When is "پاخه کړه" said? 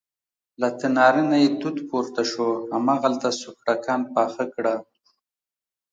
4.13-4.75